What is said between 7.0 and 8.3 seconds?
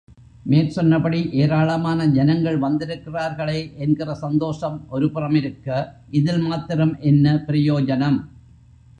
என்ன பிரயோஜனம்.